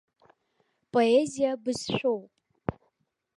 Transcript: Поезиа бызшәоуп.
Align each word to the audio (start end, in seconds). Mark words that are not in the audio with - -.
Поезиа 0.91 1.51
бызшәоуп. 1.63 2.31